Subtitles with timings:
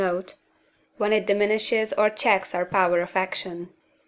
[0.03, 0.33] note),
[0.97, 3.69] when it diminishes or checks our power of action.